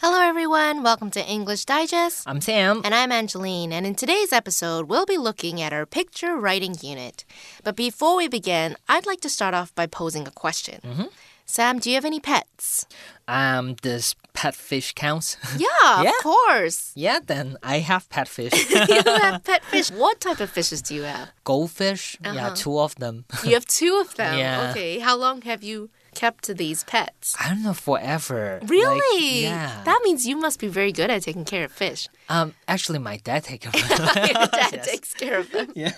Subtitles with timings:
[0.00, 0.82] Hello, everyone.
[0.82, 2.22] Welcome to English Digest.
[2.26, 2.80] I'm Sam.
[2.84, 3.70] And I'm Angeline.
[3.72, 7.24] And in today's episode, we'll be looking at our picture writing unit.
[7.64, 11.08] But before we begin, I'd like to start off by posing a question.
[11.44, 12.86] Sam, do you have any pets?
[13.28, 15.36] Um, does pet fish count?
[15.58, 15.66] Yeah,
[16.02, 16.08] Yeah.
[16.10, 16.92] of course.
[16.94, 18.52] yeah, then I have pet fish.
[18.70, 19.90] you have pet fish.
[19.90, 21.30] What type of fishes do you have?
[21.44, 22.16] Goldfish.
[22.24, 23.24] Yeah, two of them.
[23.44, 24.38] You have two of them.
[24.38, 24.70] Yeah.
[24.70, 25.00] Okay.
[25.00, 25.90] How long have you
[26.20, 27.26] kept to these pets?
[27.42, 28.58] I don't know forever.
[28.60, 29.42] Like, Really?
[29.42, 29.82] yeah.
[29.84, 32.08] That means you must be very good at taking care of fish.
[32.28, 34.24] um, actually, my dad take care of them.
[34.28, 34.86] Your dad Yes.
[34.90, 35.68] takes care of them.
[35.74, 35.96] Yeah.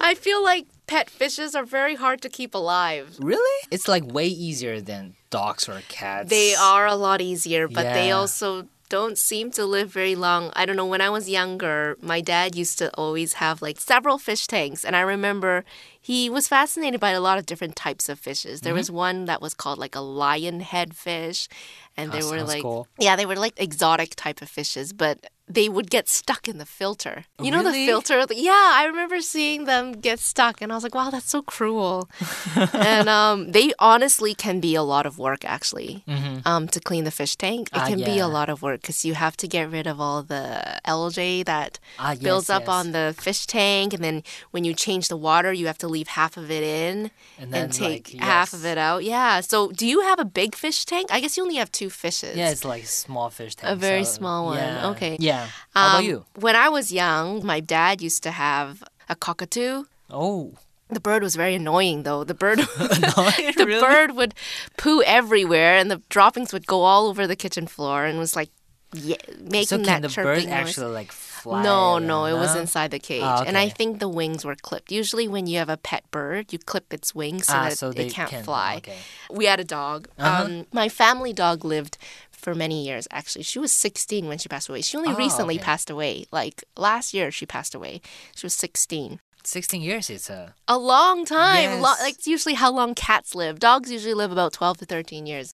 [0.00, 3.06] I feel like pet fishes are very hard to keep alive.
[3.18, 3.58] Really?
[3.74, 6.30] It's like way easier than dogs or cats.
[6.30, 10.50] They are a lot easier, but they also don't seem to live very long.
[10.54, 14.18] I don't know, when I was younger, my dad used to always have like several
[14.18, 15.64] fish tanks, and I remember
[16.00, 18.60] he was fascinated by a lot of different types of fishes.
[18.60, 18.78] There mm-hmm.
[18.78, 21.48] was one that was called like a lion head fish,
[21.96, 22.88] and ah, That they were like cool.
[22.98, 26.66] yeah, they were like exotic type of fishes, but they would get stuck in the
[26.66, 27.24] filter.
[27.40, 28.24] You know the filter?
[28.30, 32.08] Yeah, I remember seeing them get stuck and I was like, wow, that's so cruel.
[32.74, 36.04] and um, they honestly can be a lot of work actually
[36.44, 37.68] um, to clean the fish tank.
[37.68, 37.78] It.
[37.78, 40.22] Ah, can be a lot of work because you have to get rid of all
[40.22, 42.68] the algae that Ah, yes, builds up yes.
[42.68, 43.94] on the fish tank.
[43.94, 47.10] And then when you change the water, you have to leave half of it in
[47.40, 49.04] And then, take like, half of it out.
[49.04, 49.40] Yeah.
[49.40, 51.08] So do you have a big fish tank?
[51.10, 52.36] I guess you only have two fishes.
[52.36, 53.72] Yeah, it's like small fish tank.
[53.72, 54.58] A very so, small one.
[54.58, 54.90] yeah.
[54.90, 55.16] Okay.
[55.20, 55.37] Yeah.
[55.74, 56.24] How about Um, you?
[56.34, 59.84] When I was young, my dad used to have a cockatoo.
[60.10, 60.54] Oh.
[60.90, 62.24] The bird was very annoying, though.
[62.24, 63.80] The bird, Annoying, the really?
[63.80, 64.34] bird would
[64.78, 68.48] poo everywhere, and the droppings would go all over the kitchen floor, and was like,
[68.94, 70.68] yeah, making So can that the chirping bird noise.
[70.68, 71.62] actually like fly?
[71.62, 74.90] No, no, it was inside the cage, Ah, and I think the wings were clipped.
[74.90, 77.90] Usually, when you have a pet bird, you clip its wings so Ah, that so
[77.90, 78.76] it they can't can- fly.
[78.78, 78.96] okay.
[79.30, 80.08] We had a dog.
[80.18, 80.44] Uh-huh.
[80.44, 81.98] Um, my family dog lived
[82.38, 83.06] for many years.
[83.10, 84.80] Actually, she was 16 when she passed away.
[84.82, 85.64] She only Oh, recently okay.
[85.64, 86.26] passed away.
[86.32, 88.00] Like last year, she passed away.
[88.34, 89.20] She was 16.
[89.44, 90.52] 16 years is a.
[90.66, 91.80] A long time.
[91.80, 93.58] Lo- like it's usually how long cats live.
[93.58, 95.52] Dogs usually live about 12 to 13 years.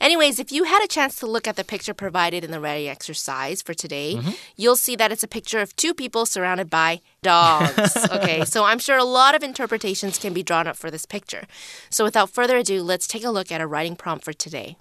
[0.00, 2.88] Anyways, if you had a chance to look at the picture provided in the writing
[2.88, 4.30] exercise for today, Mm-hmm.
[4.56, 7.96] you'll see that it's a picture of two people surrounded by dogs.
[8.12, 11.44] okay, so I'm sure a lot of interpretations can be drawn up for this picture.
[11.90, 14.76] So without further ado, let's take a look at a writing prompt for today.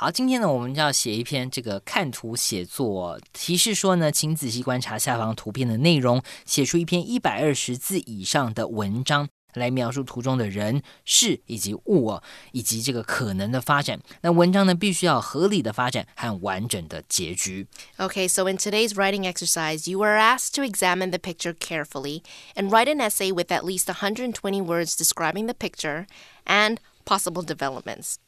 [0.00, 12.22] 好，今天呢，我们就要写一篇这个看图写作，提示说呢，请仔细观察下方图片的内容，写出一篇一百二十字以上的文章，来描述图中的人、事以及物哦，
[12.52, 13.98] 以及这个可能的发展。
[14.20, 17.66] 那文章呢，必须要合理的发展和完整的结局。
[17.96, 22.22] Okay, so in today's writing exercise, you are asked to examine the picture carefully
[22.54, 26.06] and write an essay with at least 120 words describing the picture
[26.44, 28.20] and possible developments.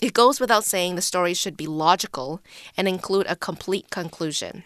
[0.00, 2.40] It goes without saying the story should be logical
[2.76, 4.64] and include a complete conclusion.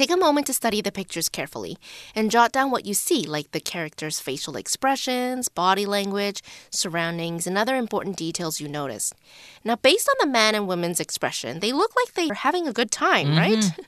[0.00, 1.76] Take a moment to study the pictures carefully
[2.14, 7.58] and jot down what you see, like the characters' facial expressions, body language, surroundings, and
[7.58, 9.12] other important details you notice.
[9.62, 12.72] Now, based on the man and woman's expression, they look like they are having a
[12.72, 13.38] good time, mm-hmm.
[13.38, 13.72] right?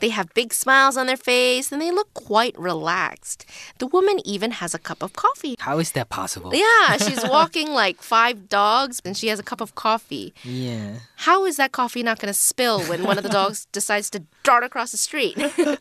[0.00, 3.46] They have big smiles on their face and they look quite relaxed.
[3.78, 5.54] The woman even has a cup of coffee.
[5.60, 6.52] How is that possible?
[6.52, 10.34] Yeah, she's walking like five dogs and she has a cup of coffee.
[10.42, 10.94] Yeah.
[11.18, 14.24] How is that coffee not going to spill when one of the dogs decides to
[14.42, 15.36] dart across the street?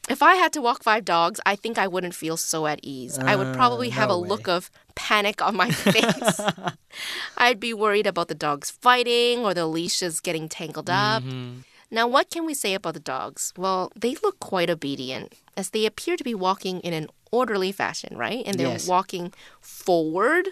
[0.09, 3.17] If I had to walk five dogs, I think I wouldn't feel so at ease.
[3.19, 4.27] I would probably uh, have no a way.
[4.29, 6.39] look of panic on my face.
[7.37, 11.23] I'd be worried about the dogs fighting or the leashes getting tangled up.
[11.23, 11.59] Mm-hmm.
[11.93, 13.53] Now, what can we say about the dogs?
[13.57, 18.17] Well, they look quite obedient as they appear to be walking in an orderly fashion,
[18.17, 18.43] right?
[18.45, 18.87] And they're Yes.
[18.87, 20.47] walking forward.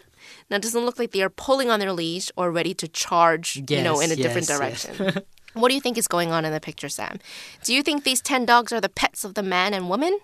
[0.50, 3.62] Now, it doesn't look like they are pulling on their leash or ready to charge,
[3.70, 4.86] you know, in a Yes, different yes, yes.
[4.86, 5.24] direction.
[5.62, 7.20] what do you think is going on in the picture, Sam?
[7.64, 10.18] Do you think these 10 dogs are the pets of the man and woman?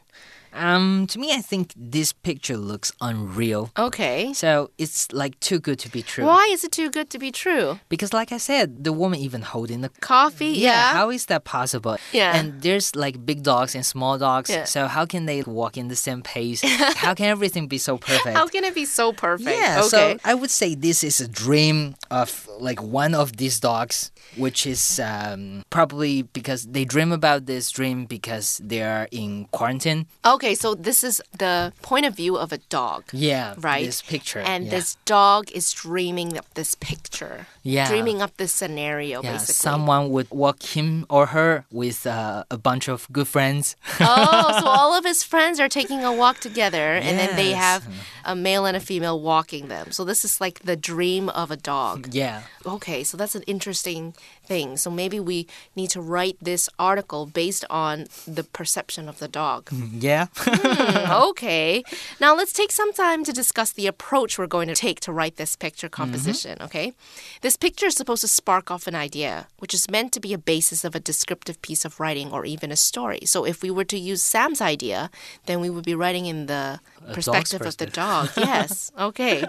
[0.55, 3.71] Um, to me, I think this picture looks unreal.
[3.77, 4.31] Okay.
[4.33, 6.25] So it's like too good to be true.
[6.25, 7.79] Why is it too good to be true?
[7.89, 10.93] Because, like I said, the woman even holding the Coffee, yeah.
[10.93, 11.97] How is that possible?
[12.13, 12.35] Yeah.
[12.37, 14.49] And there's like big dogs and small dogs.
[14.49, 14.63] Yeah.
[14.63, 16.61] So how can they walk in the same pace?
[16.95, 18.37] how can everything be so perfect?
[18.37, 19.57] How can it be so perfect?
[19.59, 19.79] yeah.
[19.79, 19.89] Okay.
[19.89, 24.65] So I would say this is a dream of like one of these dogs, which
[24.65, 30.07] is um, probably because they dream about this dream because they are in quarantine.
[30.25, 33.03] okay, so this is the point of view of a dog.
[33.11, 33.55] Yeah.
[33.57, 33.85] Right.
[33.85, 34.39] This picture.
[34.39, 34.71] And yeah.
[34.71, 37.47] this dog is dreaming up this picture.
[37.67, 37.89] Yeah.
[37.89, 39.55] Dreaming up this scenario, Yeah, basically.
[39.55, 43.75] someone would walk him or her with uh, a bunch of good friends.
[43.99, 47.81] oh, so all of his friends are taking a walk together, and then they have
[48.23, 49.91] a male and a female walking them.
[49.91, 52.13] So this is like the dream of a dog.
[52.13, 52.43] yeah.
[52.65, 54.13] Okay, so that's an interesting
[54.47, 54.77] thing.
[54.77, 59.69] So maybe we need to write this article based on the perception of the dog.
[60.05, 60.27] Yeah.
[60.35, 61.83] Hmm, okay.
[62.19, 65.37] Now let's take some time to discuss the approach we're going to take to write
[65.37, 66.93] this picture composition, okay?
[67.41, 70.37] This picture is supposed to spark off an idea, which is meant to be a
[70.37, 73.21] basis of a descriptive piece of writing or even a story.
[73.25, 75.09] So if we were to use Sam's idea,
[75.45, 78.29] then we would be writing in the dog's perspective of the dog.
[78.37, 78.91] Yes.
[79.05, 79.45] Okay.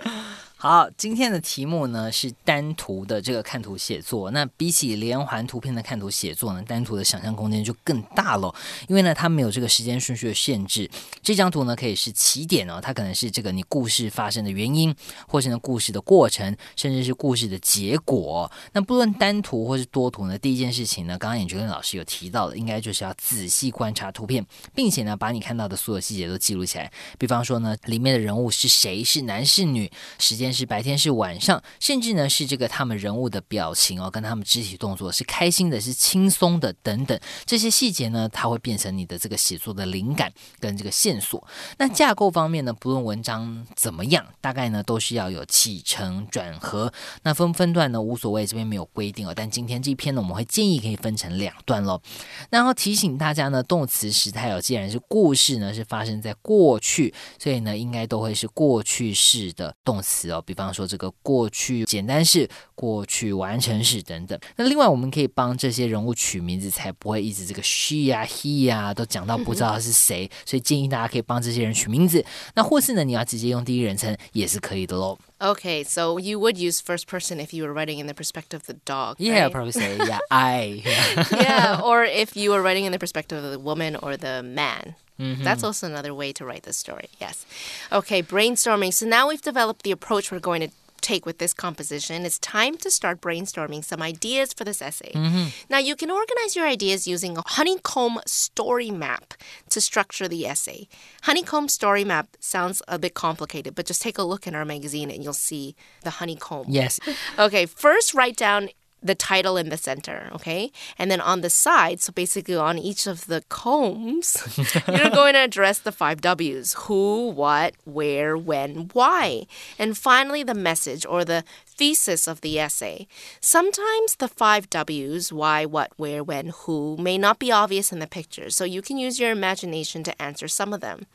[0.68, 4.32] 好，今天的题目呢是单图的这个看图写作。
[4.32, 8.52] 那比起连环图片的看图写作呢，单图的想象空间就更大了，
[8.88, 10.90] 因为呢它没有这个时间顺序的限制。
[11.22, 14.92] 这张图呢可以是起点哦，它可能是这个你故事发生的原因，
[15.28, 18.50] 或是呢故事的过程，甚至是故事的结果。
[18.72, 26.90] 那不论单图或是多图呢，第一件事情呢，刚刚眼觉老师有提到的，应该就是要仔细观察图片，并且呢把你看到的所有细节都记录起来。
[27.18, 41.46] 比方说呢，里面的人物是谁，是男是女，时间是白天是晚上，甚至呢是这个他们人物的表情哦，跟他们肢体动作是开心的，是轻松的等等，这些细节呢，它会变成你的这个写作的灵感跟这个线索。
[41.76, 46.90] 那架构方面呢，不论文章怎么样，大概呢都是要有起承转合。
[47.22, 49.34] 那分分段呢无所谓，这边没有规定哦。
[49.36, 52.00] 但今天这篇呢，我们会建议可以分成两段喽。
[52.48, 60.35] 然后提醒大家呢，动词时态哦，既然是故事呢是发生在过去，所以呢应该都会是过去式的动词哦。
[60.42, 64.38] 比方说这个过去简单式、过去完成式等等。
[64.56, 70.30] 那另外我们可以帮这些人物取名字，才不会一直这个 she 啊、he 啊都讲到不知道是谁。
[70.44, 72.24] 所以建议大家可以帮这些人取名字。
[72.54, 75.18] 那或是呢，你要直接用第一人称也是可以的喽。
[75.40, 78.74] Okay, so you would use first person if you were writing in the perspective of the
[78.74, 79.16] dog.
[79.18, 79.52] Yeah, right?
[79.52, 80.82] probably say yeah, I.
[81.30, 84.94] yeah, or if you were writing in the perspective of the woman or the man.
[85.18, 85.64] That's mm-hmm.
[85.64, 87.08] also another way to write the story.
[87.18, 87.46] Yes.
[87.90, 88.92] Okay, brainstorming.
[88.92, 90.68] So now we've developed the approach we're going to
[91.06, 92.26] take with this composition.
[92.26, 95.12] It's time to start brainstorming some ideas for this essay.
[95.14, 95.44] Mm-hmm.
[95.70, 99.34] Now, you can organize your ideas using a honeycomb story map
[99.70, 100.88] to structure the essay.
[101.22, 105.10] Honeycomb story map sounds a bit complicated, but just take a look in our magazine
[105.10, 106.66] and you'll see the honeycomb.
[106.68, 106.98] Yes.
[107.38, 108.70] Okay, first write down
[109.02, 110.72] the title in the center, okay?
[110.98, 114.37] And then on the side, so basically on each of the combs,
[114.88, 119.46] you're going to address the five W's who, what, where, when, why.
[119.78, 121.44] And finally, the message or the
[121.76, 123.06] thesis of the essay.
[123.40, 128.06] Sometimes the five W's, why, what, where, when, who, may not be obvious in the
[128.06, 131.06] picture, so you can use your imagination to answer some of them.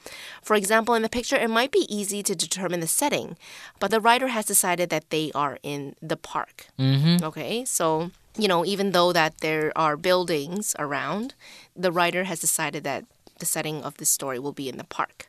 [0.41, 3.37] For example, in the picture, it might be easy to determine the setting,
[3.79, 6.67] but the writer has decided that they are in the park.
[6.79, 7.23] Mm-hmm.
[7.23, 11.33] Okay, so you know, even though that there are buildings around,
[11.75, 13.05] the writer has decided that
[13.39, 15.27] the setting of the story will be in the park.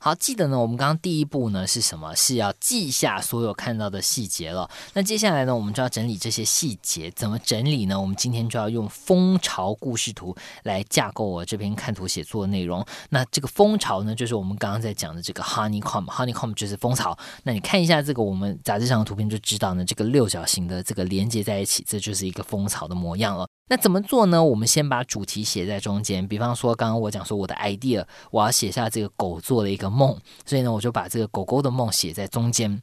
[0.00, 2.14] 好，记得呢，我们刚刚第一步呢是什么？
[2.14, 4.70] 是要记下所有看到的细节了。
[4.94, 7.10] 那接下来呢，我们就要整理这些细节。
[7.10, 8.00] 怎么整理呢？
[8.00, 12.86] 我们今天就要用蜂巢故事图来架构我这篇看图写作的内容。
[13.10, 17.18] 那这个蜂巢呢，就是我们刚刚在讲的这个 honeycomb，honeycomb 就是蜂巢。
[17.42, 23.48] 那你看一下这个我们杂志上的图片就知道呢，这个六角形的这个连接在一起，这就是一个蜂巢的模样了。
[23.68, 24.42] 那怎么做呢？
[24.42, 30.16] 我们先把主题写在中间，比方说刚刚我讲说我的 idea，我要写下这个狗做了一个梦，
[30.46, 32.82] 所以呢，我就把这个狗狗的梦写在中间。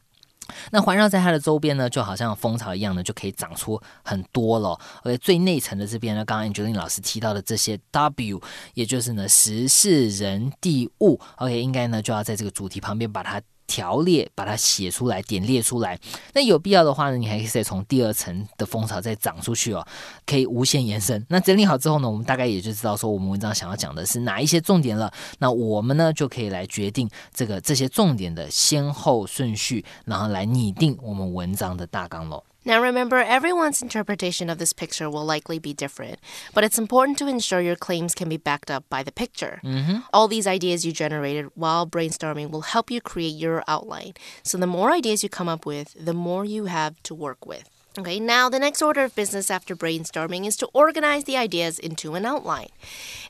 [0.72, 4.80] 那环绕在它的周边呢，就好像蜂巢一样呢，就可以长出很多了。
[5.04, 8.40] 而最内层的这边呢，刚刚 Angeline 老师提到的这些 W，
[8.76, 13.42] 也就是呢时事人地物，OK，应该呢就要在这个主题旁边把它。
[13.68, 16.00] 条列把它写出来，点列出来。
[16.34, 19.86] 那有必要的话呢，你还可以再从第二层的蜂巢再长出去哦，
[20.26, 21.26] 可以无限延伸。
[21.30, 25.12] 那整理好之后呢，我们大概也就知道说我们文章想要讲的是哪一些重点了。
[25.40, 32.44] 那我们呢就可以来决定这个这些重点的先后顺序，然后来拟定我们文章的大纲喽。
[32.66, 36.20] Now, remember, everyone's interpretation of this picture will likely be different,
[36.54, 39.62] but it's important to ensure your claims can be backed up by the picture.
[39.64, 40.00] Mm-hmm.
[40.12, 44.14] All these ideas you generated while brainstorming will help you create your outline.
[44.42, 47.70] So, the more ideas you come up with, the more you have to work with.
[47.98, 52.16] Okay, now the next order of business after brainstorming is to organize the ideas into
[52.16, 52.68] an outline.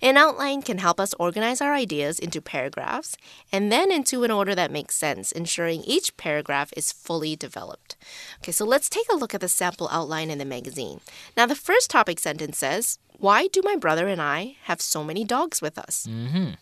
[0.02, 3.16] An outline can help us organize our ideas into paragraphs
[3.52, 7.96] and then into an order that makes sense, ensuring each paragraph is fully developed.
[8.40, 11.00] Okay, so let's take a look at the sample outline in the magazine.
[11.38, 15.24] Now, the first topic sentence says, Why do my brother and I have so many
[15.24, 16.08] dogs with us?
[16.10, 16.54] Mm-hmm.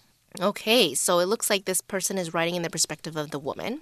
[0.41, 3.81] Okay, so it looks like this person is writing in the perspective of the woman.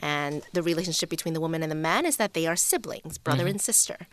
[0.00, 3.40] And the relationship between the woman and the man is that they are siblings, brother
[3.40, 3.50] mm-hmm.
[3.50, 4.06] and sister.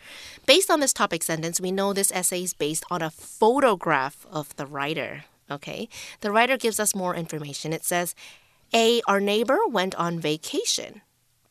[0.45, 4.55] Based on this topic sentence, we know this essay is based on a photograph of
[4.55, 5.25] the writer.
[5.51, 5.89] Okay,
[6.21, 7.73] the writer gives us more information.
[7.73, 8.15] It says,
[8.73, 11.01] A, our neighbor went on vacation.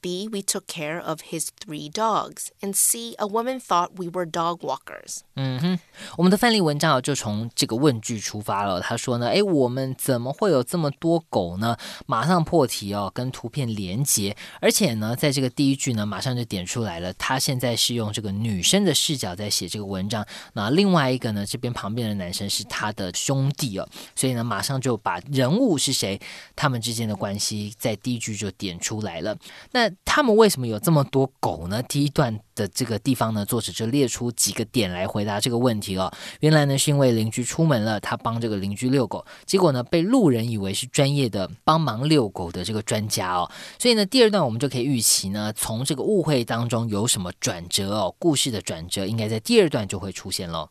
[0.01, 0.29] B.
[0.32, 2.51] We took care of his three dogs.
[2.62, 3.15] And C.
[3.17, 5.22] A woman thought we were dog walkers.
[5.36, 5.79] 嗯哼，
[6.17, 8.79] 我们的范例文章就从这个问句出发了。
[8.79, 11.75] 他说呢，诶，我们怎么会有这么多狗呢？
[12.06, 20.25] 马上破题哦，跟图片连接，而且呢，在这个第一句呢，马上就点出来了，他现在是用这个女生的视角在写这个文章。
[20.53, 26.20] 那另外一个呢，这边旁边的男生是他的兄弟哦，所以呢，马上就把人物是谁，
[26.56, 29.36] 他们之间的关系在第一句就点出来了。
[29.72, 31.82] 那 他们为什么有这么多狗呢？
[31.82, 32.40] 第一段。
[32.54, 36.12] 的这个地方呢，作者就列出几个点来回答这个问题了。
[36.40, 43.50] 原来呢，是因为邻居出门了，他帮这个邻居遛狗，结果呢，被路人以为是专业的帮忙遛狗的这个专家哦。
[43.78, 50.68] 所以呢，第二段我们就可以预期呢，从这个误会当中有什么转折哦，故事的转折应该在第二段就会出现喽。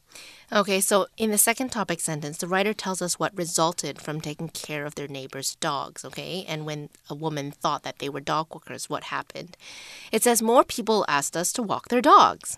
[0.54, 4.50] Okay, so in the second topic sentence, the writer tells us what resulted from taking
[4.50, 6.44] care of their neighbor's dogs, okay?
[6.46, 9.56] And when a woman thought that they were dog walkers, what happened?
[10.12, 12.58] It says more people asked us to walk their dogs.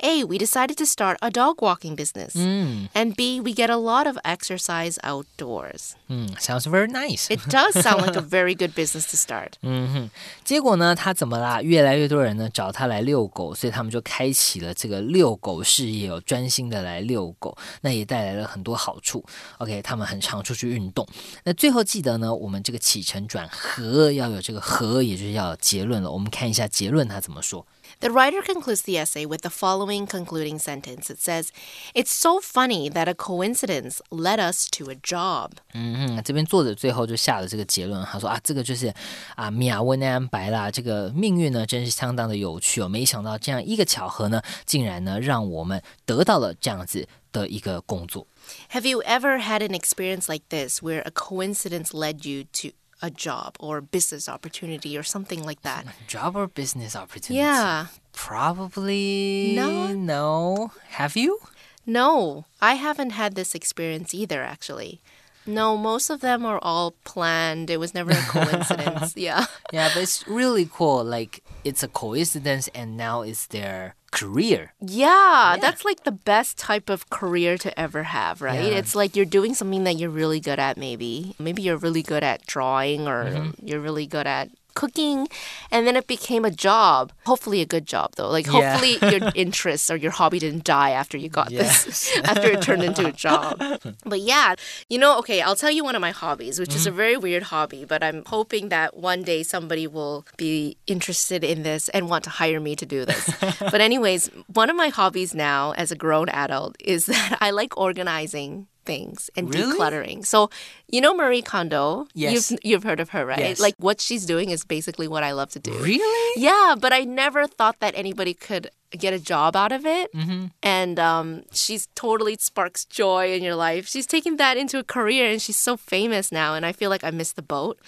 [0.00, 2.36] A, we decided to start a dog walking business.
[2.36, 2.88] Mm.
[2.94, 5.96] And B, we get a lot of exercise outdoors.
[6.08, 7.26] Mm, sounds very nice.
[7.28, 9.54] It does sound like a very good business to start.
[9.62, 10.10] 嗯哼，
[10.44, 11.60] 结果呢，他怎么啦？
[11.62, 19.24] 越来越多人呢找他来遛狗，所以他们就开启了这个遛狗事业哦，专心的来遛狗，那也带来了很多好处。
[19.58, 21.04] OK，他们很常出去运动。
[21.42, 26.08] 那最后记得呢，我们这个起承转合要有这个合，也就是要有结论了。
[26.08, 27.66] 我们看一下结论他怎么说。
[28.02, 31.10] the writer concludes the essay with the following concluding sentence.
[31.10, 31.50] It says,
[31.94, 35.52] It's so funny that a coincidence led us to a job.
[35.74, 38.92] 嗯嗯，这边作者最后就下了这个结论，他说啊，这个就是
[39.36, 48.26] 啊妙文的安排啦，这个命运呢真是相当的有趣哦，没想到这样一个巧合呢，竟然呢让我们得到了这样子的一个工作。
[48.70, 52.70] Have you ever had an experience like this where a coincidence led you to
[53.03, 55.85] a job or business opportunity or something like that.
[56.07, 57.35] Job or business opportunity?
[57.35, 57.87] Yeah.
[58.13, 59.93] Probably no.
[59.93, 60.71] No.
[60.91, 61.39] Have you?
[61.85, 65.01] No, I haven't had this experience either, actually.
[65.45, 67.69] No, most of them are all planned.
[67.69, 69.13] It was never a coincidence.
[69.17, 69.47] yeah.
[69.73, 71.03] Yeah, but it's really cool.
[71.03, 74.73] Like, it's a coincidence, and now it's their career.
[74.79, 78.71] Yeah, yeah, that's like the best type of career to ever have, right?
[78.71, 78.77] Yeah.
[78.77, 81.35] It's like you're doing something that you're really good at, maybe.
[81.39, 83.53] Maybe you're really good at drawing or mm -hmm.
[83.61, 85.27] you're really good at cooking
[85.71, 89.09] and then it became a job hopefully a good job though like hopefully yeah.
[89.11, 91.85] your interests or your hobby didn't die after you got yes.
[91.85, 93.59] this after it turned into a job
[94.05, 94.55] but yeah
[94.89, 96.77] you know okay i'll tell you one of my hobbies which mm-hmm.
[96.77, 96.97] is a mm-hmm.
[96.97, 101.89] very weird hobby but i'm hoping that one day somebody will be interested in this
[101.89, 105.71] and want to hire me to do this but anyways one of my hobbies now
[105.73, 109.77] as a grown adult is that i like organizing things and really?
[109.77, 110.25] decluttering.
[110.25, 110.49] So,
[110.87, 112.07] you know Marie Kondo?
[112.13, 112.51] Yes.
[112.51, 113.39] You've, you've heard of her, right?
[113.39, 113.59] Yes.
[113.59, 115.73] Like what she's doing is basically what I love to do.
[115.73, 116.41] Really?
[116.41, 120.13] Yeah, but I never thought that anybody could get a job out of it.
[120.13, 120.45] Mm-hmm.
[120.61, 123.87] And um, she's totally sparks joy in your life.
[123.87, 126.53] She's taking that into a career and she's so famous now.
[126.53, 127.79] And I feel like I missed the boat.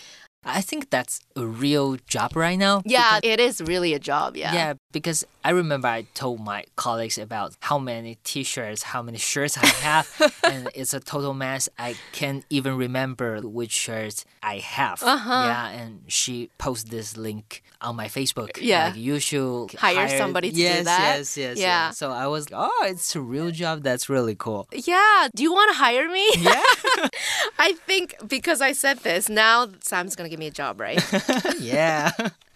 [0.47, 2.83] I think that's a real job right now.
[2.85, 4.37] Yeah, it is really a job.
[4.37, 4.53] Yeah.
[4.53, 9.57] Yeah, because I remember I told my colleagues about how many t-shirts, how many shirts
[9.57, 10.07] I have,
[10.45, 11.67] and it's a total mess.
[11.77, 15.03] I can't even remember which shirts I have.
[15.03, 15.29] Uh-huh.
[15.29, 18.57] Yeah, and she posted this link on my Facebook.
[18.61, 21.17] Yeah, like you should hire, hire somebody to yes, do that.
[21.17, 21.89] Yes, yes, yeah.
[21.89, 23.83] So I was, oh, it's a real job.
[23.83, 24.65] That's really cool.
[24.71, 25.27] Yeah.
[25.35, 26.25] Do you want to hire me?
[26.37, 26.63] Yeah.
[27.59, 31.03] I think because I said this, now Sam's gonna give me a job, right?
[31.59, 32.11] yeah.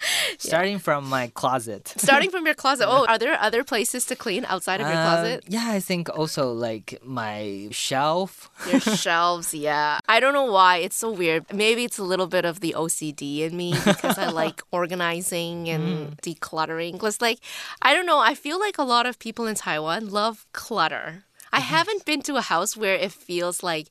[0.38, 0.80] Starting yeah.
[0.80, 1.94] from my closet.
[1.98, 2.86] Starting from your closet.
[2.88, 5.44] Oh, are there other places to clean outside of your uh, closet?
[5.48, 8.50] Yeah, I think also like my shelf.
[8.70, 10.00] Your shelves, yeah.
[10.08, 10.78] I don't know why.
[10.78, 11.52] It's so weird.
[11.54, 15.84] Maybe it's a little bit of the OCD in me because I like organizing and
[15.84, 16.22] mm.
[16.22, 16.94] decluttering.
[16.94, 17.40] Because, like,
[17.82, 18.20] I don't know.
[18.20, 21.24] I feel like a lot of people in Taiwan love clutter.
[21.52, 21.68] I mm-hmm.
[21.68, 23.90] haven't been to a house where it feels like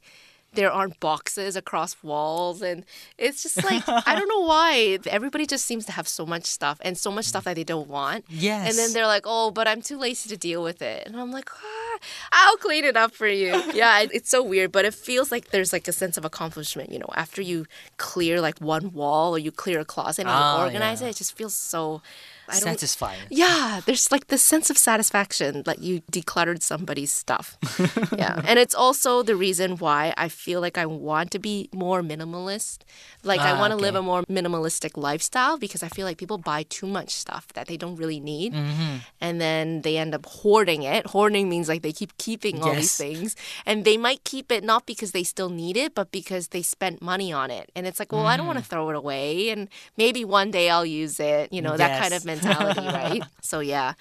[0.55, 2.85] there aren't boxes across walls and
[3.19, 4.99] it's just like i don't know why.
[5.07, 7.88] Everybody just seems to have so much stuff and so much stuff that they don't
[7.88, 8.25] want.
[8.28, 11.07] Yes and then they're like oh but i'm too lazy to deal with it.
[11.07, 11.99] And i'm like ah,
[12.33, 13.62] i'll clean it up for you.
[13.75, 16.99] Yeah it's so weird but it feels like there's like a sense of accomplishment you
[16.99, 20.64] know after you clear like one wall or you clear a closet and you ah,
[20.64, 21.09] organize yeah.
[21.09, 22.02] it it just feels so
[22.55, 23.21] Satisfying.
[23.31, 27.57] Yeah, there's like the sense of satisfaction that you decluttered somebody's stuff.
[28.17, 28.40] yeah.
[28.45, 32.78] And it's also the reason why I feel like I want to be more minimalist.
[33.25, 36.38] Like I Ah, want to live a more minimalistic lifestyle because I feel like people
[36.38, 38.52] buy too much stuff that they don't really need.
[38.55, 38.97] Mm-hmm.
[39.21, 41.07] And then they end up hoarding it.
[41.09, 43.37] Hoarding means like they keep keeping all these things.
[43.67, 47.02] And they might keep it not because they still need it, but because they spent
[47.02, 47.71] money on it.
[47.75, 48.55] And it's like, well, I don't Mm.
[48.55, 49.50] want to throw it away.
[49.50, 53.23] And maybe one day I'll use it, you know, that kind of mentality, right?
[53.40, 53.95] So, yeah.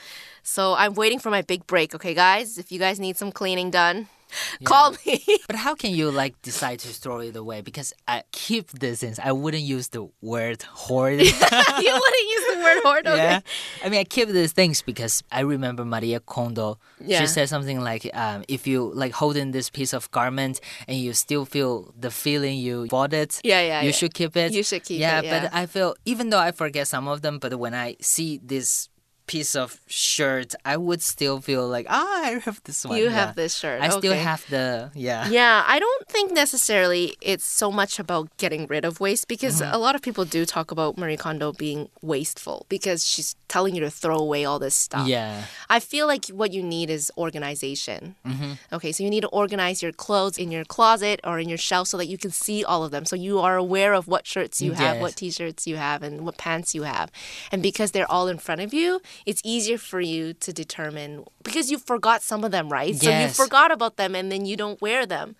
[0.44, 2.58] So, I'm waiting for my big break, okay, guys?
[2.58, 4.08] If you guys need some cleaning done,
[4.64, 5.24] call me.
[5.48, 7.62] But how can you like decide to throw it away?
[7.62, 9.16] Because I keep this in.
[9.24, 11.22] I wouldn't use the word hoard.
[11.22, 13.18] you wouldn't use the word hoard, okay?
[13.18, 13.40] Yeah.
[13.84, 16.80] I mean, I keep these things because I remember Maria Kondo.
[17.00, 17.20] Yeah.
[17.22, 21.14] She said something like, um, if you like holding this piece of garment and you
[21.14, 23.92] still feel the feeling you bought it, Yeah, yeah, you yeah.
[23.92, 24.52] should keep it.
[24.54, 25.42] You should keep yeah, it, yeah.
[25.44, 28.90] but I feel, even though I forget some of them, but when I see this
[29.28, 32.98] piece of shirt, I would still feel like, ah, I have this one.
[32.98, 33.20] You Yeah.
[33.28, 33.82] have this shirt.
[33.82, 35.28] I still have the, yeah.
[35.30, 39.74] Yeah, I don't think necessarily it's so much about getting rid of waste because Mm-hmm.
[39.76, 43.82] a lot of people do talk about Marie Kondo being wasteful because she's telling you
[43.82, 45.08] to throw away all this stuff.
[45.08, 45.44] Yeah.
[45.70, 48.16] I feel like what you need is organization.
[48.26, 48.52] Mm-hmm.
[48.74, 51.88] Okay, so you need to organize your clothes in your closet or in your shelf
[51.88, 53.06] so that you can see all of them.
[53.06, 55.02] So you are aware of what shirts you have, Yes.
[55.02, 57.12] what t shirts you have, and what pants you have.
[57.52, 61.72] And because they're all in front of you, it's easier for you to determine because
[61.72, 62.94] you forgot some of them, right?
[62.94, 63.02] Yes.
[63.02, 63.12] So
[63.44, 65.36] you forgot about them and then you don't wear them.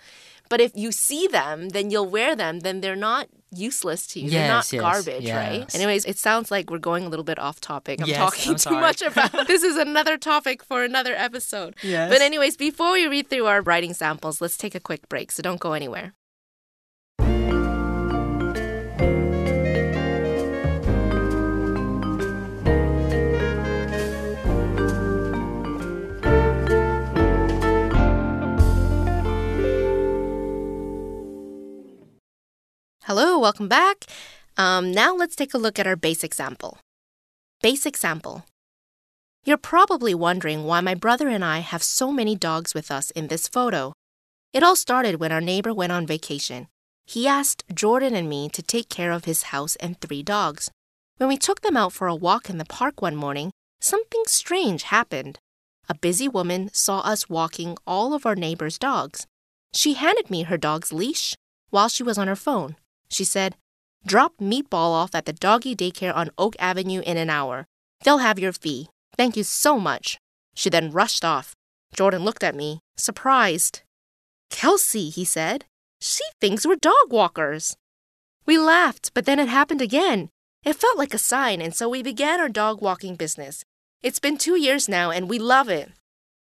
[0.50, 4.30] But if you see them, then you'll wear them, then they're not useless to you.
[4.30, 5.76] Yes, they're not Yes, yes, garbage, right?
[5.76, 8.02] Anyways, it sounds like we're going a little bit off topic.
[8.02, 11.76] I'm Yes, talking I'm too much about this is another topic for another episode.
[11.84, 12.10] Yes.
[12.10, 15.32] But anyways, before we read through our writing samples, let's take a quick break.
[15.32, 16.14] So don't go anywhere.
[33.08, 34.04] Hello, welcome back.
[34.58, 36.80] Um, now let's take a look at our basic sample.
[37.62, 38.44] Basic sample.
[39.46, 43.30] You're probably wondering why my brother and I have so many dogs with us in
[43.30, 43.94] this photo.
[44.52, 46.68] It all started when our neighbor went on vacation.
[47.06, 50.70] He asked Jordan and me to take care of his house and three dogs.
[51.16, 54.84] When we took them out for a walk in the park one morning, something strange
[54.84, 55.40] happened.
[55.88, 59.26] A busy woman saw us walking all of our neighbor's dogs.
[59.74, 61.38] She handed me her dog's leash
[61.70, 62.76] while she was on her phone.
[63.10, 63.56] She said,
[64.06, 67.66] Drop Meatball off at the doggy daycare on Oak Avenue in an hour.
[68.04, 68.90] They'll have your fee.
[69.18, 70.18] Thank you so much.
[70.56, 71.54] She then rushed off.
[71.96, 73.82] Jordan looked at me, surprised.
[74.50, 75.66] Kelsey, he said.
[76.00, 77.76] She thinks we're dog walkers.
[78.46, 80.30] We laughed, but then it happened again.
[80.64, 83.64] It felt like a sign, and so we began our dog walking business.
[84.02, 85.92] It's been two years now, and we love it.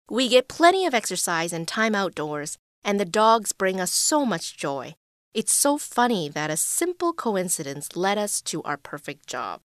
[0.10, 4.58] We get plenty of exercise and time outdoors, and the dogs bring us so much
[4.58, 4.96] joy.
[5.36, 9.60] It's so funny that a simple coincidence led us to our perfect job.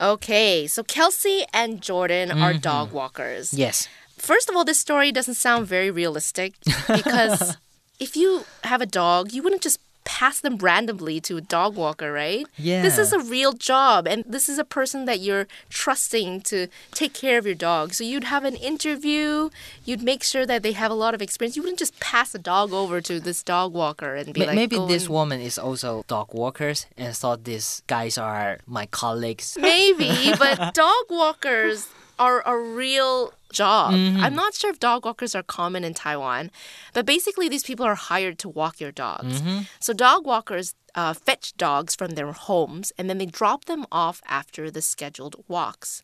[0.00, 2.60] Okay, so Kelsey and Jordan are Mhm.
[2.60, 3.54] dog walkers.
[3.54, 3.86] Yes.
[4.18, 6.54] First of all, this story doesn't sound very realistic
[6.88, 7.56] because
[8.00, 12.12] if you have a dog, you wouldn't just pass them randomly to a dog walker,
[12.12, 12.46] right?
[12.56, 12.82] Yeah.
[12.82, 17.12] This is a real job, and this is a person that you're trusting to take
[17.14, 17.94] care of your dog.
[17.94, 19.50] So you'd have an interview,
[19.84, 21.56] you'd make sure that they have a lot of experience.
[21.56, 24.56] You wouldn't just pass a dog over to this dog walker and be Ma- like,
[24.56, 28.86] Maybe "Go this and-" woman is also dog walkers and thought these guys are my
[28.86, 29.56] colleagues.
[29.60, 31.88] Maybe, but dog walkers
[32.20, 33.94] are a real job.
[34.24, 36.50] I'm not sure if dog walkers are common in Taiwan,
[36.94, 39.42] but basically, these people are hired to walk your dogs.
[39.80, 44.20] So, dog walkers uh, fetch dogs from their homes and then they drop them off
[44.40, 46.02] after the scheduled walks.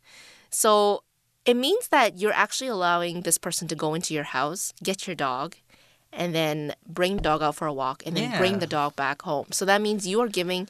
[0.51, 1.03] So,
[1.45, 5.15] it means that you're actually allowing this person to go into your house, get your
[5.15, 5.49] dog,
[6.13, 9.23] and then bring the dog out for a walk and then bring the dog back
[9.23, 9.47] home.
[9.53, 10.67] So, that means you are giving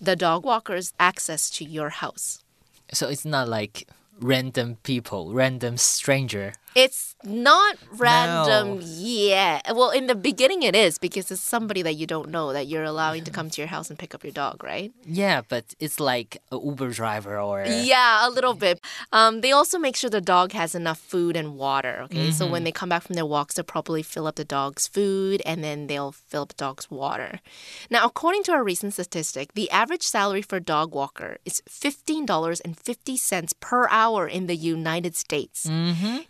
[0.00, 2.44] the dog walkers access to your house.
[2.92, 3.88] So it's not like
[4.20, 6.52] random people, random stranger.
[6.74, 8.84] It's not random No.
[8.84, 9.66] yet.
[9.74, 12.82] Well, in the beginning, it is because it's somebody that you don't know that you're
[12.82, 14.92] allowing to come to your house and pick up your dog, right?
[15.06, 18.80] Yeah, but it's like a Uber driver or Yeah, a little bit.
[19.12, 22.00] Um, they also make sure the dog has enough food and water.
[22.06, 24.88] Okay, so when they come back from their walks, they'll probably fill up the dog's
[24.88, 27.38] food and then they'll fill up the dog's water.
[27.88, 32.26] Now, according to a recent statistic, the average salary for a dog walker is fifteen
[32.26, 35.68] dollars and fifty cents per hour in the United States.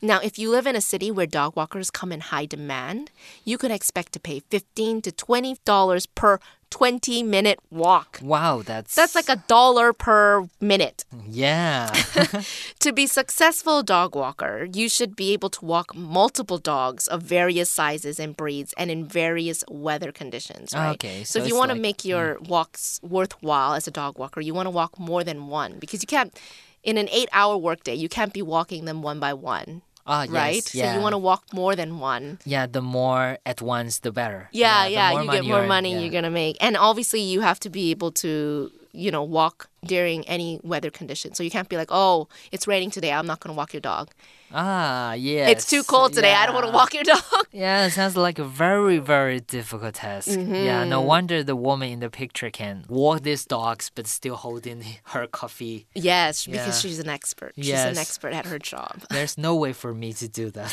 [0.03, 3.11] Now, if you live in a city where dog walkers come in high demand,
[3.45, 6.39] you could expect to pay fifteen to twenty dollars per
[6.71, 8.19] 20 minute walk.
[8.21, 11.05] Wow, that's That's like a dollar per minute.
[11.29, 11.93] yeah.
[12.81, 17.71] To be successful dog walker, you should be able to walk multiple dogs of various
[17.71, 20.95] sizes and breeds and in various weather conditions, right?
[20.95, 22.07] Okay, So, so if you want to like- make mm.
[22.09, 26.03] your walks worthwhile as a dog walker, you want to walk more than one because
[26.03, 26.37] you can't
[26.83, 30.57] in an 8-hour workday, you can't be walking them one by one, Ah, right?
[30.57, 30.93] yes, yeah.
[30.93, 32.39] So you want to walk more than one.
[32.45, 34.49] yeah, the more at once, the better.
[34.53, 36.01] Yeah, the yeah, you get more money yeah.
[36.01, 36.57] you're going to make.
[36.61, 41.35] And obviously you have to be able to, you know, walk during any weather condition.
[41.35, 43.13] So you can't be like, "Oh, it's raining today.
[43.13, 44.11] I'm not going to walk your dog."
[44.57, 45.51] Ah, yes.
[45.51, 46.33] It's too cold today.
[46.33, 47.23] I don't want to walk your dog.
[47.53, 50.29] Yeah, it sounds like a very, very difficult task.
[50.29, 51.07] Yeah, no Mm-hmm.
[51.07, 54.83] wonder the woman in the picture can walk these dogs but still holding
[55.15, 55.87] her coffee.
[55.95, 56.53] Yes, Yeah.
[56.53, 57.53] because she's an expert.
[57.57, 57.87] She's Yes.
[57.93, 59.03] an expert at her job.
[59.11, 60.73] There's no way for me to do that.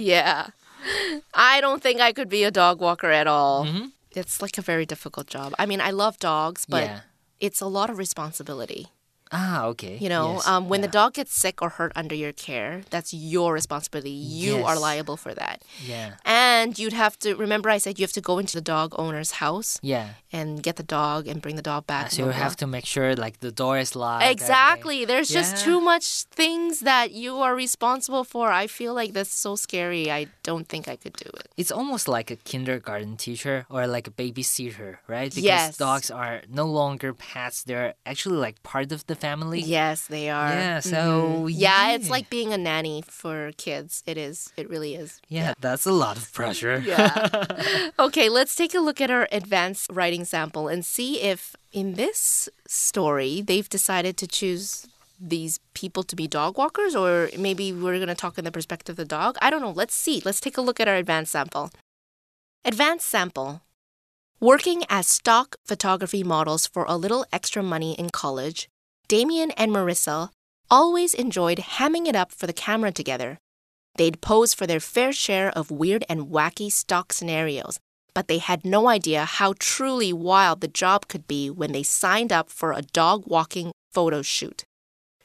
[0.00, 0.48] yeah.
[1.34, 3.64] I don't think I could be a dog walker at all.
[3.66, 3.86] Mm-hmm.
[4.16, 5.52] It's like a very difficult job.
[5.58, 7.00] I mean, I love dogs, but yeah.
[7.40, 8.88] it's a lot of responsibility.
[9.30, 9.98] Ah, okay.
[10.00, 13.12] You know, Yes, um, when the dog gets sick or hurt under your care, that's
[13.12, 14.10] your responsibility.
[14.10, 15.62] You are liable for that.
[15.84, 16.14] Yeah.
[16.24, 19.32] And you'd have to remember, I said you have to go into the dog owner's
[19.32, 20.08] house Yeah.
[20.32, 22.10] and get the dog and bring the dog back.
[22.10, 24.24] So you have to make sure like the door is locked.
[24.24, 25.04] Exactly.
[25.04, 28.50] There's just too much things that you are responsible for.
[28.50, 30.10] I feel like that's so scary.
[30.10, 31.48] I don't think I could do it.
[31.56, 35.28] It's almost like a kindergarten teacher or like a babysitter, right?
[35.34, 35.76] Because Yes.
[35.76, 39.60] dogs are no longer pets; they're actually like part of the family.
[39.60, 40.50] Yes, they are.
[40.50, 41.48] Yeah, so, mm-hmm.
[41.48, 44.02] yeah, it's like being a nanny for kids.
[44.06, 44.52] It is.
[44.56, 45.20] It really is.
[45.28, 46.82] Yeah, that's a lot of pressure.
[46.84, 47.90] Yeah.
[47.98, 52.48] okay, let's take a look at our advanced writing sample and see if in this
[52.66, 54.86] story they've decided to choose
[55.20, 58.94] these people to be dog walkers or maybe we're going to talk in the perspective
[58.94, 59.36] of the dog.
[59.42, 59.72] I don't know.
[59.72, 60.22] Let's see.
[60.24, 61.70] Let's take a look at our advanced sample.
[62.64, 63.62] Advanced sample.
[64.40, 68.68] Working as stock photography models for a little extra money in college,
[69.08, 70.28] Damien and Marissa
[70.70, 73.38] always enjoyed hamming it up for the camera together.
[73.96, 77.80] They'd pose for their fair share of weird and wacky stock scenarios,
[78.12, 82.32] but they had no idea how truly wild the job could be when they signed
[82.32, 84.64] up for a dog walking photo shoot.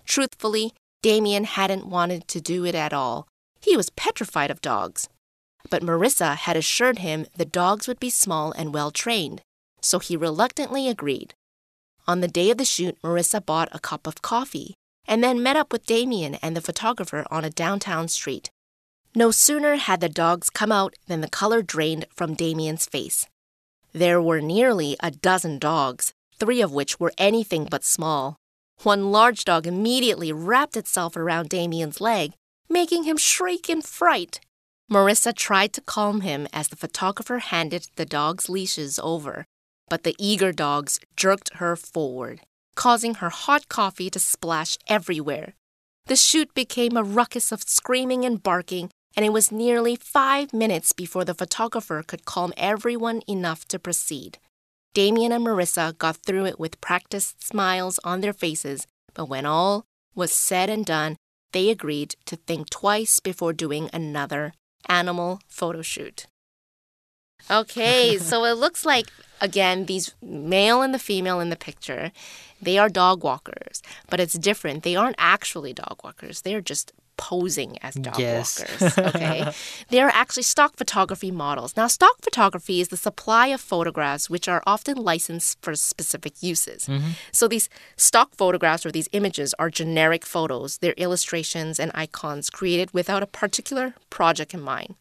[0.06, 3.28] Truthfully, Damien hadn't wanted to do it at all.
[3.60, 5.10] He was petrified of dogs.
[5.69, 9.41] But Marissa had assured him the dogs would be small and well trained,
[9.82, 11.34] so he reluctantly agreed.
[12.06, 15.56] On the day of the shoot, Marissa bought a cup of coffee and then met
[15.56, 18.50] up with Damien and the photographer on a downtown street.
[19.16, 23.28] No sooner had the dogs come out than the color drained from Damien's face.
[23.94, 28.38] There were nearly a dozen dogs, three of which were anything but small.
[28.82, 32.34] One large dog immediately wrapped itself around Damien's leg,
[32.68, 34.42] making him shriek in fright.
[34.92, 39.46] Marissa tried to calm him as the photographer handed the dog's leashes over,
[39.89, 42.41] but the eager dogs jerked her forward,
[42.76, 45.54] causing her hot coffee to splash everywhere.
[46.08, 50.91] The shoot became a ruckus of screaming and barking, and it was nearly five minutes
[50.91, 54.39] before the photographer could calm everyone enough to proceed.
[54.93, 59.86] Damien and Marissa got through it with practiced smiles on their faces, but when all
[60.13, 61.15] was said and done,
[61.52, 64.54] they agreed to think twice before doing another
[64.88, 66.28] animal photo shoot.
[67.52, 69.08] Okay, so it looks like
[69.43, 72.12] again these male and the female in the picture,
[72.62, 73.75] they are dog walkers,
[74.10, 74.84] but it's different.
[74.84, 76.41] They aren't actually dog walkers.
[76.41, 78.60] They're just posing as dog Yes.
[78.60, 78.97] walkers.
[79.10, 79.39] Okay.
[79.89, 81.71] they are actually stock photography models.
[81.77, 86.79] Now, stock photography is the supply of photographs which are often licensed for specific uses.
[86.86, 87.12] Mm-hmm.
[87.32, 90.69] So these stock photographs or these images are generic photos.
[90.79, 94.95] They're illustrations and icons created without a particular project in mind.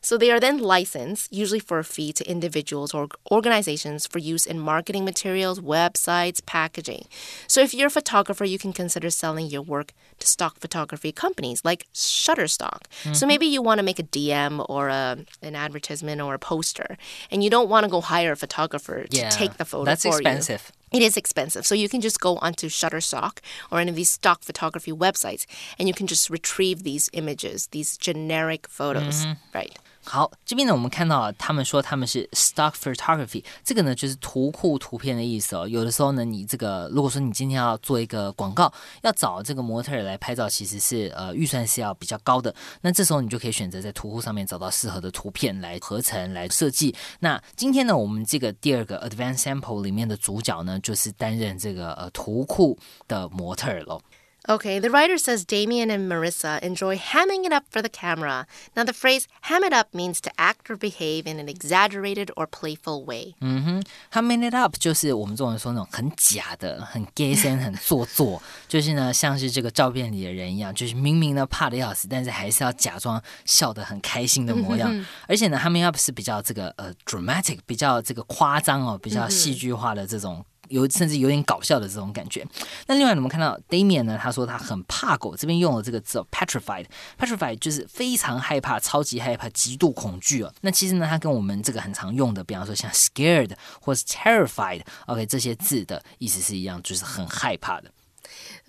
[0.00, 4.46] So they are then licensed, usually for a fee, to individuals or organizations for use
[4.46, 7.06] in marketing materials, websites, packaging.
[7.46, 11.64] So if you're a photographer, you can consider selling your work to stock photography companies
[11.64, 12.82] like Shutterstock.
[13.02, 13.28] So mm-hmm.
[13.28, 16.96] maybe you want to make a DM or a, an advertisement or a poster,
[17.30, 20.02] and you don't want to go hire a photographer to Yeah, take the photo that's
[20.02, 20.16] for you.
[20.18, 20.72] expensive.
[20.90, 21.66] It is expensive.
[21.66, 25.44] So you can just go onto Shutterstock or any of these stock photography websites
[25.78, 29.26] and you can just retrieve these images, these generic photos.
[29.26, 29.32] Mm-hmm.
[29.54, 29.78] Right.
[30.08, 35.68] 好，这边呢，我们看到他们说他们是 stock photography，这个呢就是图库图片的意思哦。
[35.68, 42.54] 有的时候呢，你这个如果说你今天要做一个广告，要找这个模特来拍照，其实是呃预算是要比较高的。
[42.80, 46.94] 那这时候你就可以选择在图库上面找到适合的图片来合成来设计。
[47.20, 54.00] 那今天呢，我们这个第二个 advanced sample 里面的主角呢，就是担任这个呃图库的模特儿喽。
[54.47, 58.45] Okay, the writer says Damien and Marissa enjoy hamming it up for the camera.
[58.75, 62.45] Now, the phrase ham it up means to act or behave in an exaggerated or
[62.45, 63.35] playful way.
[63.39, 75.05] 嗯哼，humming it up 就 是我们中文说那种很假的、很 gay 森、很做作，就是呢，像是这个照片里的人一样，就是明明呢怕的要死，但是还是要假装笑得很开心的模样。
[75.25, 80.45] 而且呢，humming up 是比较这个呃 dramatic，比较这个夸张哦，比较戏剧化的这种。
[80.70, 82.46] 有甚至有点搞笑的这种感觉。
[82.86, 90.52] 那另外我们看到 Damien 呢，他说他很怕狗，这边用了这个字 petrified，petrified 就是非常害怕、超级害怕、极度恐惧哦。
[90.60, 97.90] 那其实呢，它跟我们这个很常用的，比方说像 scared 或是 terrified，OK、okay, 这些字的意思是一样，就是很害怕的。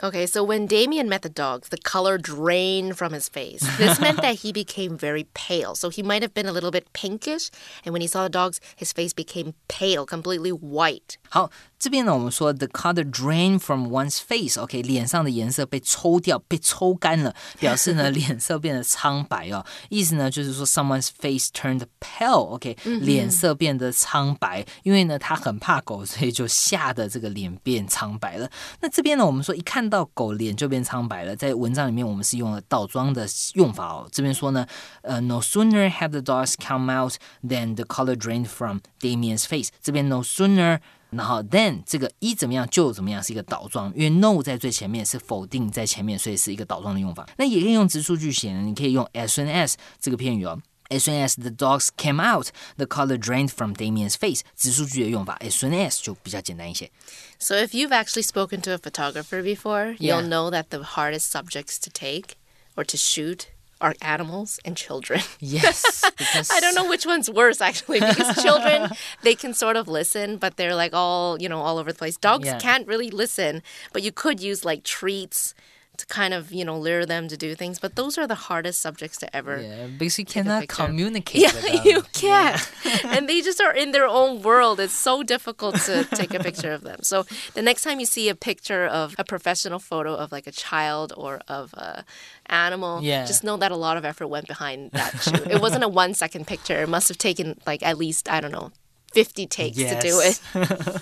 [0.01, 3.59] Okay, so when Damien met the dogs, the color drained from his face.
[3.77, 5.75] This meant that he became very pale.
[5.75, 7.49] So he might have been a little bit pinkish,
[7.83, 11.17] and when he saw the dogs, his face became pale, completely white.
[11.27, 19.62] 好，这边呢，我们说 the color drain from one's face，OK，、okay, 脸上的颜色被抽掉、被抽干了，表示呢脸色变得苍白哦。
[19.90, 28.48] 意思呢就是说 someone's face turned pale，OK，、okay, 脸色变得苍白，因为呢他很怕狗，所以就吓得这个脸变苍白了。
[28.80, 34.08] 那这边呢，我们说一看到狗脸就变苍白了，在文章里面我们是用了倒装的用法哦。
[34.10, 34.66] 这边说呢，
[35.02, 39.68] 呃，no sooner had the dogs come out than the color drained from Damien's face。
[39.82, 40.78] 这边 no sooner。
[41.10, 47.24] 然后 then 这个一怎么样就怎么样是一个倒装，因为 no 在最前面是否定在前面，所以是一个倒装的用法。
[47.36, 50.60] 那也可以用直述句写呢，你可以用 as soon as 这个片语哦。
[50.90, 54.42] As soon as the dogs came out, the color drained from Damien's face。
[54.54, 56.90] 直述句的用法，as soon as 就比较简单一些。
[57.38, 61.90] So if you've actually spoken to a photographer before, you'll know that the hardest subjects to
[61.90, 62.34] take
[62.76, 63.44] or to shoot
[63.81, 65.21] are animals and children.
[65.41, 66.03] Yes.
[66.51, 68.91] I don't know which one's worse actually because children
[69.23, 72.17] they can sort of listen but they're like all, you know, all over the place.
[72.17, 72.59] Dogs yeah.
[72.59, 73.63] can't really listen,
[73.93, 75.53] but you could use like treats
[75.99, 78.81] to kind of you know lure them to do things but those are the hardest
[78.81, 82.71] subjects to ever yeah because you cannot communicate yeah you can't.
[83.05, 84.79] And they just are in their own world.
[84.79, 86.99] It's so difficult to take a picture of them.
[87.03, 90.51] So the next time you see a picture of a professional photo of like a
[90.51, 92.05] child or of a
[92.47, 93.25] animal yeah.
[93.25, 95.47] just know that a lot of effort went behind that shoot.
[95.47, 96.81] It wasn't a one second picture.
[96.81, 98.71] It must have taken like at least i don't know
[99.13, 99.95] 50 takes yes.
[99.95, 101.01] to do it.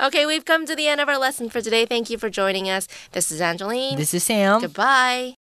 [0.00, 1.86] okay, we've come to the end of our lesson for today.
[1.86, 2.88] Thank you for joining us.
[3.12, 3.96] This is Angeline.
[3.96, 4.60] This is Sam.
[4.60, 5.34] Goodbye.